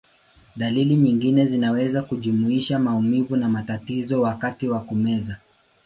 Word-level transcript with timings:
Dalili 0.55 0.95
nyingine 0.95 1.45
zinaweza 1.45 2.03
kujumuisha 2.03 2.79
maumivu 2.79 3.35
na 3.35 3.49
matatizo 3.49 4.21
wakati 4.21 4.69
wa 4.69 4.79
kumeza. 4.79 5.37